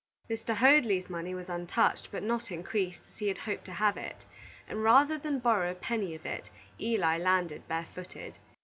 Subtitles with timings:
[0.31, 0.55] Mr.
[0.55, 4.25] Hoadley's money was untouched, but not increased, as he hoped to have it;
[4.67, 8.39] and rather than borrow a penny of it, Eli landed barefooted.